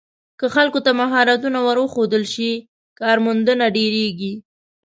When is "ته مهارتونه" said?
0.85-1.59